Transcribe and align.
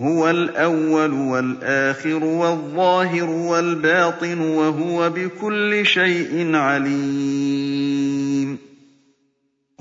هُوَ 0.00 0.30
الْأَوَّلُ 0.30 1.12
وَالْآخِرُ 1.12 2.24
وَالظَّاهِرُ 2.24 3.30
وَالْبَاطِنُ 3.30 4.40
وَهُوَ 4.40 5.10
بِكُلِّ 5.10 5.86
شَيْءٍ 5.86 6.56
عَلِيمٌ. 6.56 8.58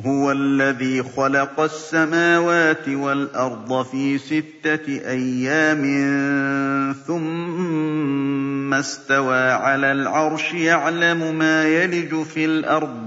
هُوَ 0.06 0.32
الَّذِي 0.32 1.04
خَلَقَ 1.04 1.60
السَّمَاوَاتِ 1.60 2.90
وَالْأَرْضَ 2.90 3.86
فِي 3.86 4.18
سِتَّةِ 4.18 4.88
أَيَّامٍ 5.10 5.84
ثُمَّ 7.08 8.74
اسْتَوَىٰ 8.74 9.52
عَلَى 9.52 9.92
الْعَرْشِ 9.92 10.54
يَعْلَمُ 10.54 11.36
مَا 11.38 11.68
يَلِجُ 11.68 12.16
فِي 12.24 12.46
الْأَرْضِ 12.46 13.07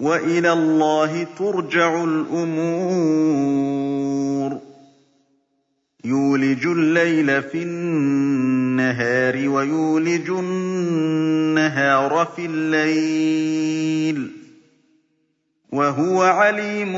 وَإِلَى 0.00 0.52
اللَّهِ 0.52 1.26
تُرْجَعُ 1.38 2.04
الْأُمُورُ. 2.04 4.60
يُولِجُ 6.04 6.66
اللَّيْلَ 6.66 7.42
فِي 7.42 7.62
النَّهَارِ 7.62 9.48
وَيُولِجُ 9.48 10.30
النَّهَارَ 10.30 12.24
فِي 12.36 12.46
اللَّيْلِ 12.46 14.28
ۖ. 14.28 14.30
وَهُوَ 15.72 16.22
عَلِيمٌ 16.22 16.92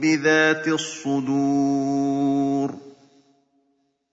بِذَاتِ 0.00 0.68
الصُّدُورِ. 0.68 2.85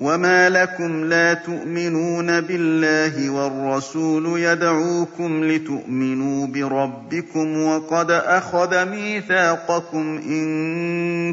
وَمَا 0.00 0.48
لَكُمْ 0.50 1.04
لَا 1.04 1.34
تُؤْمِنُونَ 1.34 2.40
بِاللَّهِ 2.40 3.30
وَالرَّسُولُ 3.30 4.40
يَدْعُوكُمْ 4.40 5.44
لِتُؤْمِنُوا 5.44 6.46
بِرَبِّكُمْ 6.46 7.62
وَقَدْ 7.62 8.10
أَخَذَ 8.10 8.84
مِيثَاقَكُمْ 8.90 10.20
إِن 10.28 10.46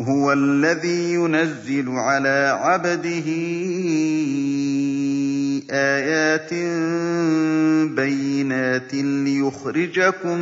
هُوَ 0.00 0.32
الَّذِي 0.32 1.12
يُنَزِّلُ 1.14 1.88
عَلَىٰ 1.88 2.58
عَبْدِهِ 2.60 3.28
آيَاتٍ 5.70 6.54
بَيِّنَاتٍ 7.94 8.94
لِّيُخْرِجَكُم 8.94 10.38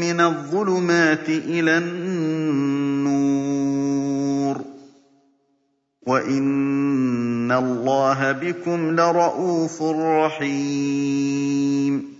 مِّنَ 0.00 0.20
الظُّلُمَاتِ 0.20 1.28
إِلَى 1.28 1.78
النُّورِ 1.78 3.14
ۚ. 4.58 4.62
وَإِنَّ 6.06 7.52
اللَّهَ 7.52 8.32
بِكُمْ 8.32 8.90
لَرَءُوفٌ 8.90 9.82
رَّحِيمٌ. 10.26 12.14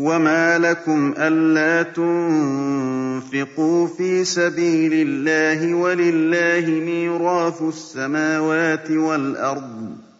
وَمَا 0.00 0.58
لَكُمْ 0.58 1.14
أَلَّا 1.18 1.82
تُنفِقُوا 1.82 3.86
فِي 3.86 4.24
سَبِيلِ 4.24 4.92
اللَّهِ 5.08 5.74
وَلِلَّهِ 5.74 6.70
مِيرَاثُ 6.70 7.62
السَّمَاوَاتِ 7.62 8.90
وَالْأَرْضِ. 8.90 10.13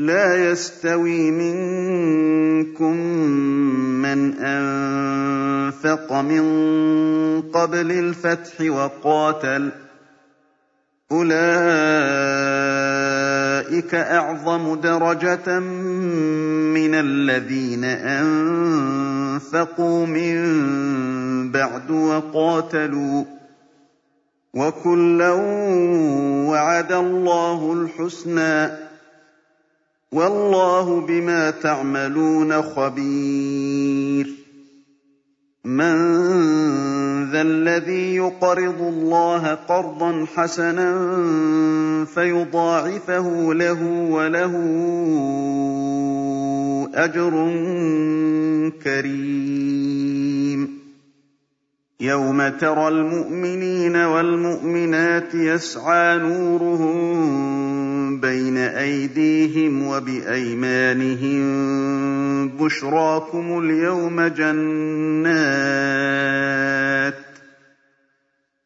لَا 0.00 0.50
يَسْتَوِي 0.50 1.30
مِنكُم 1.30 2.96
مَّنْ 4.02 4.34
أَنفَقَ 4.38 6.12
مِن 6.12 6.44
قَبْلِ 7.52 7.90
الْفَتْحِ 7.90 8.60
وَقَاتَلَ 8.60 9.70
ۚ. 9.70 9.74
أُولَٰئِكَ 11.12 11.34
أَعْظَمُ 13.94 14.74
دَرَجَةً 14.80 15.58
مِّنَ 15.60 16.94
الَّذِينَ 16.94 17.84
أَنفَقُوا 17.84 18.86
مِن 20.06 20.36
بَعْدُ 21.52 21.90
وَقَاتَلُوا 21.90 23.22
ۚ. 23.24 23.26
وَكُلًّا 24.54 25.30
وَعَدَ 26.50 26.92
اللَّهُ 26.92 27.72
الْحُسْنَىٰ. 27.72 28.89
وَاللَّهُ 30.12 31.00
بِمَا 31.00 31.50
تَعْمَلُونَ 31.50 32.62
خَبِيرٌ. 32.62 34.26
مَّن 35.64 35.96
ذَا 37.32 37.42
الَّذِي 37.42 38.14
يُقْرِضُ 38.16 38.80
اللَّهَ 38.80 39.54
قَرْضًا 39.54 40.26
حَسَنًا 40.36 40.94
فَيُضَاعِفَهُ 42.04 43.54
لَهُ 43.54 43.82
وَلَهُ 44.10 44.54
أَجْرٌ 46.94 47.30
كَرِيمٌ. 48.84 50.80
يَوْمَ 52.00 52.48
تَرَى 52.48 52.88
الْمُؤْمِنِينَ 52.88 53.96
وَالْمُؤْمِنَاتِ 53.96 55.34
يَسْعَىٰ 55.34 56.18
نُورُهُم 56.18 57.69
بَيْنَ 58.18 58.56
أَيْدِيهِمْ 58.58 59.86
وَبِأَيْمَانِهِم 59.86 61.40
بُشْرَاكُمُ 62.48 63.58
الْيَوْمَ 63.58 64.22
جَنَّاتٌ 64.26 65.70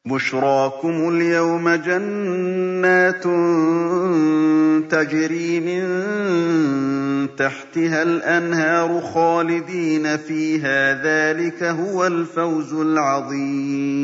بشراكم 0.07 1.09
اليوم 1.09 1.69
جنات 1.71 3.25
تجري 4.91 5.61
من 5.61 5.85
تحتها 7.37 8.03
الأنهار 8.03 9.01
خالدين 9.01 10.17
فيها 10.17 11.03
ذلك 11.05 11.63
هو 11.63 12.07
الفوز 12.07 12.75
العظيم 12.75 14.04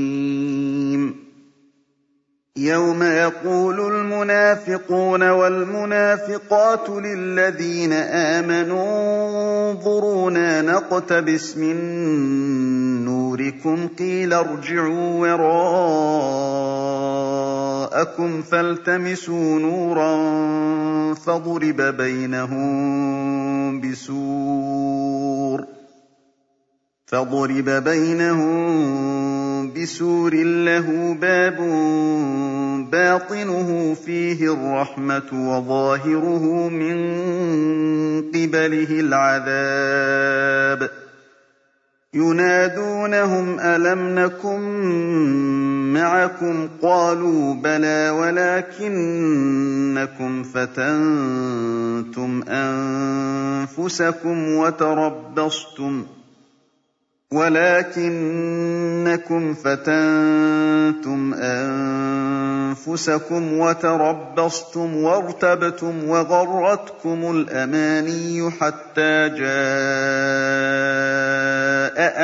يَوْمَ 2.56 3.02
يَقُولُ 3.02 3.81
الْمُنَافِقُونَ 3.94 5.23
وَالْمُنَافِقَاتُ 5.31 6.91
لِلَّذِينَ 6.91 7.93
آمَنُوا 7.93 9.70
انظُرُونَا 9.70 10.62
نَقْتَبِسْ 10.62 11.56
مِن 11.56 11.76
نُّورِكُمْ 13.05 13.88
قِيلَ 13.99 14.32
ارْجِعُوا 14.32 15.20
وَرَاءَكُمْ 15.20 16.43
فَالْتَمِسُوا 18.43 19.58
نُورًا 19.58 20.14
فَضُرِبَ 21.14 21.81
بَيْنَهُم 21.96 23.81
بِسُورٍ 23.81 25.64
فَضُرِبَ 27.06 27.70
بَيْنَهُم 27.85 29.19
بِسُورٍ 29.76 30.34
لَّهُ 30.34 31.17
بَابٌ 31.20 31.56
بَاطِنُهُ 32.90 33.96
فِيهِ 34.06 34.52
الرَّحْمَةُ 34.52 35.31
وَظَاهِرُهُ 35.32 36.69
مِن 36.69 36.96
قِبَلِهِ 38.31 39.00
الْعَذَابُ. 39.00 40.90
يُنَادُونَهُمْ 42.14 43.61
أَلَمْ 43.61 44.19
نَكُن 44.19 44.61
مَّعَكُمْ 45.93 46.69
ۖ؟ 46.69 46.70
قَالُوا 46.82 47.55
بَلَىٰ 47.55 48.11
وَلَٰكِنَّكُمْ 48.11 49.22
فَتَنتُمْ 50.43 52.43
أَنفُسَكُمْ 52.49 54.55
وَتَرَبَّصْتُمْ. 54.55 56.06
وَلَٰكِنَّكُمْ 57.35 58.62
فَتَنتُمْ 59.55 61.35
أَنفُسَكُمْ 62.75 63.43
وَتَرَبَّصْتُمْ 63.59 64.97
وَارْتَبْتُمْ 64.97 66.09
وَغَرَّتْكُمُ 66.09 67.31
الْأَمَانِيُّ 67.31 68.50
حَتَّىٰ 68.50 69.29
جَاءَ 69.38 69.49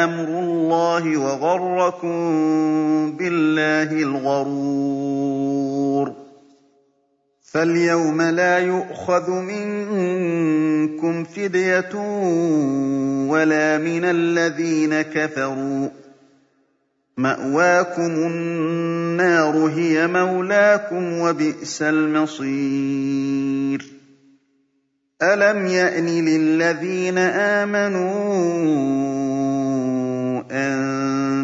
أَمْرُ 0.05 0.29
اللَّهِ 0.29 1.17
وَغَرَّكُم 1.19 2.17
بِاللَّهِ 3.13 4.03
الْغَرُورُ. 4.03 5.47
فَالْيَوْمَ 7.53 8.23
لَا 8.23 8.59
يُؤْخَذُ 8.59 9.31
مِنكُمْ 9.31 10.66
فِدْيَةٌ 11.25 11.95
وَلَا 13.29 13.79
مِنَ 13.79 14.05
الَّذِينَ 14.05 15.03
كَفَرُوا 15.03 15.89
ۚ. 15.89 15.93
مَأْوَاكُمُ 17.17 18.03
النَّارُ 18.03 19.67
هِيَ 19.67 20.07
مَوْلَاكُمْ 20.07 21.19
ۖ 21.19 21.23
وَبِئْسَ 21.23 21.83
الْمَصِيرُ. 21.83 23.87
أَلَمْ 25.23 25.67
يَأْنِ 25.67 26.07
لِلَّذِينَ 26.07 27.19
آمَنُوا 27.19 28.13
أَن 30.51 30.96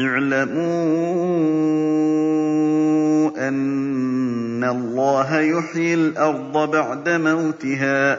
اعْلَمُوا 0.00 0.68
أَنَّ 3.48 4.64
اللَّهَ 4.64 5.40
يُحْيِي 5.40 5.94
الْأَرْضَ 5.94 6.70
بَعْدَ 6.70 7.08
مَوْتِهَا 7.08 8.14
ۚ. 8.14 8.18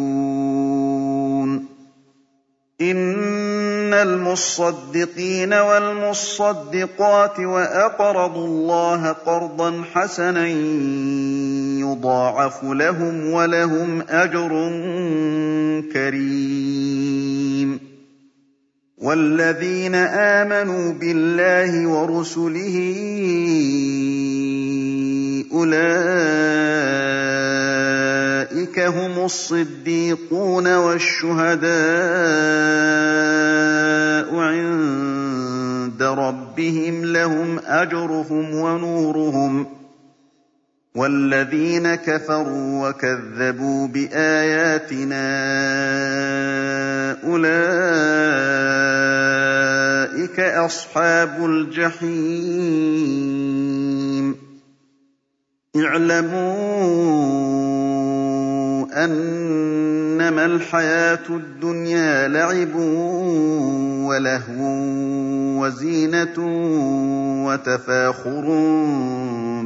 إِنَّ 2.82 3.94
الْمُصَّدِّقِينَ 3.94 5.54
وَالْمُصَّدِّقَاتِ 5.54 7.40
وَأَقْرَضُوا 7.40 8.48
اللَّهَ 8.48 9.12
قَرْضًا 9.12 9.84
حَسَنًا 9.94 10.48
يُضَاعَفُ 11.96 12.64
لَهُمْ 12.64 13.30
وَلَهُمْ 13.32 14.02
أَجْرٌ 14.10 14.50
كَرِيمٌ. 15.94 17.80
وَالَّذِينَ 18.98 19.96
آمَنُوا 19.96 20.94
بِاللَّهِ 20.94 21.88
وَرُسُلِهِ 21.88 22.76
أُولَٰئِكَ 25.54 25.86
هُمُ 28.80 29.26
الصِّدِّيقُونَ 29.26 30.76
وَالشُّهَدَاءُ 30.76 31.70
عِندَ 34.40 36.04
رَبِّهِمْ 36.04 37.02
ۖ 37.02 37.06
لَهُمْ 37.06 37.60
أَجْرُهُمْ 37.66 38.56
وَنُورُهُمْ 38.56 39.64
ۖ. 39.64 39.68
وَالَّذِينَ 40.96 41.96
كَفَرُوا 41.96 42.90
وَكَذَّبُوا 42.90 43.88
بِآيَاتِنَا 43.88 45.28
أُولَٰئِكَ 47.24 47.60
أَصْحَابُ 50.40 51.46
الْجَحِيمِ. 51.46 52.06
اعْلَمُوا 55.76 56.46
أَنَّمَا 59.06 60.46
الْحَيَاةُ 60.46 61.28
الدُّنْيَا 61.30 62.28
لَعِبٌ 62.28 62.76
وَلَهْوٌ. 64.08 65.15
وَزِينَةٌ 65.56 66.38
وَتَفَاخُرٌ 67.48 68.46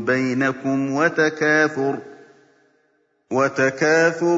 بَيْنَكُمْ 0.05 0.91
وَتَكَاثُرٌ 3.31 4.37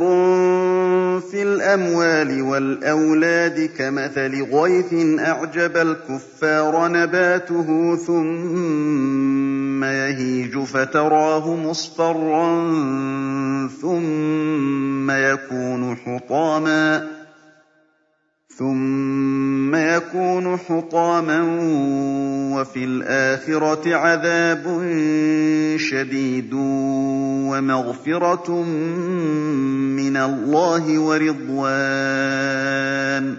فِي 1.31 1.44
الْأَمْوَالِ 1.44 2.42
وَالْأَوْلَادِ 2.42 3.69
كَمَثَلِ 3.77 4.44
غَيْثٍ 4.51 5.19
أَعْجَبَ 5.19 5.77
الْكُفَّارَ 5.77 6.88
نَبَاتُهُ 6.88 7.95
ثُمَّ 7.95 9.83
يَهِيجُ 9.83 10.57
فَتَرَاهُ 10.59 11.56
مُصْفَرًّا 11.56 12.48
ثُمَّ 13.81 15.12
يَكُونُ 15.12 15.95
حُطَامًا 15.98 17.21
وَفِي 22.56 22.84
الْآخِرَةِ 22.84 23.96
عَذَابٌ 23.96 24.63
شَدِيدٌ 25.77 26.53
وَمَغْفِرَةٌ 27.51 28.51
مِّنَ 30.01 30.17
اللَّهِ 30.17 31.00
وَرِضْوَانٌ 31.00 31.75
ۚ. 33.36 33.38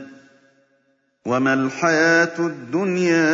وَمَا 1.27 1.55
الْحَيَاةُ 1.55 2.39
الدُّنْيَا 2.39 3.29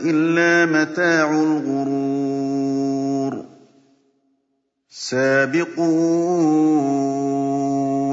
إِلَّا 0.00 0.66
مَتَاعُ 0.80 1.30
الْغُرُورِ. 1.30 2.76
سَابِقُوا 4.90 5.96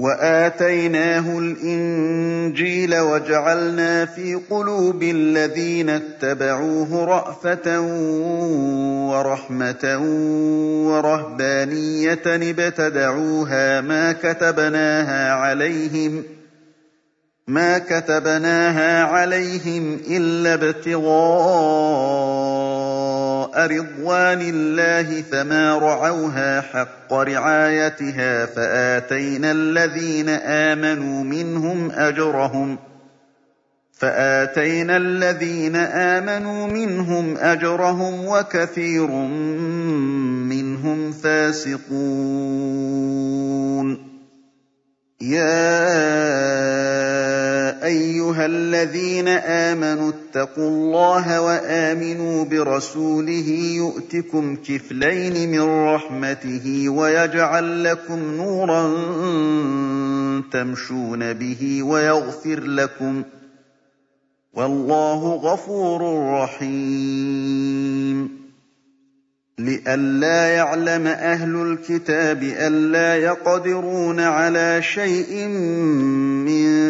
وآتيناه 0.00 1.38
الإنجيل 1.38 2.98
وجعلنا 2.98 4.06
في 4.06 4.34
قلوب 4.50 5.02
الذين 5.02 5.90
اتبعوه 5.90 7.04
رأفة 7.04 7.80
ورحمة 9.10 9.98
ورهبانية 10.86 12.22
ابتدعوها 12.26 13.80
ما 13.80 14.12
كتبناها 14.12 15.32
عليهم 15.32 16.22
ۖ 16.22 16.40
مَا 17.50 17.78
كَتَبْنَاهَا 17.78 19.02
عَلَيْهِمْ 19.02 20.00
إِلَّا 20.10 20.56
ابْتِغَاءَ 23.54 23.66
رِضْوَانِ 23.66 24.40
اللَّهِ 24.40 25.22
فَمَا 25.22 25.78
رَعَوْهَا 25.78 26.60
حَقَّ 26.60 27.12
رِعَايَتِهَا 27.12 28.46
فَآتَيْنَا 28.46 29.52
الَّذِينَ 29.52 30.28
آمَنُوا 30.28 31.24
مِنْهُمْ 31.24 31.90
أَجْرَهُمْ 31.90 32.78
فآتينا 34.00 34.96
الذين 34.96 35.76
آمنوا 35.76 36.66
منهم 36.66 37.36
أجرهم 37.36 38.26
وكثير 38.26 39.10
منهم 40.48 41.12
فاسقون. 41.12 41.90
يَا 45.20 45.79
أَيُّهَا 48.30 48.46
الَّذِينَ 48.46 49.28
آمَنُوا 49.28 50.12
اتَّقُوا 50.12 50.68
اللَّهَ 50.68 51.40
وَآمِنُوا 51.40 52.44
بِرَسُولِهِ 52.44 53.48
يُؤْتِكُمْ 53.76 54.56
كِفْلَيْنِ 54.56 55.50
مِن 55.50 55.60
رَّحْمَتِهِ 55.60 56.88
وَيَجْعَل 56.88 57.84
لَّكُمْ 57.84 58.18
نُورًا 58.36 58.82
تَمْشُونَ 60.52 61.32
بِهِ 61.32 61.82
وَيَغْفِرْ 61.82 62.60
لَكُمْ 62.60 63.22
ۚ 63.22 63.26
وَاللَّهُ 64.52 65.34
غَفُورٌ 65.34 66.00
رَّحِيمٌ 66.42 68.40
لئلا 69.60 70.46
يعلم 70.48 71.06
أهل 71.06 71.54
الكتاب 71.56 72.42
ألا 72.42 73.16
يقدرون 73.16 74.20
على 74.20 74.82
شيء 74.82 75.46
من 76.46 76.89